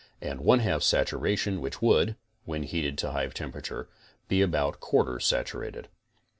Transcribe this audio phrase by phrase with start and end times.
[0.19, 2.15] and 1 2 satuation which would,
[2.45, 3.87] when heated to hive temperature,
[4.27, 5.89] be about 1 4 saturated.